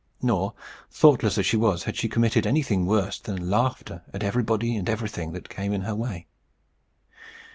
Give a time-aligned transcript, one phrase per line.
[0.23, 0.55] Nor,
[0.89, 5.31] thoughtless as she was, had she committed anything worse than laughter at everybody and everything
[5.33, 6.25] that came in her way.